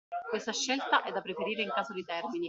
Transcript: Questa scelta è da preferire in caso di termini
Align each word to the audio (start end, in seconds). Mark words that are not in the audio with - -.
Questa 0.29 0.51
scelta 0.51 1.03
è 1.03 1.11
da 1.11 1.21
preferire 1.21 1.61
in 1.61 1.69
caso 1.69 1.93
di 1.93 2.03
termini 2.03 2.39